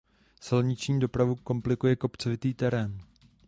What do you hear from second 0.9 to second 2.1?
dopravu komplikuje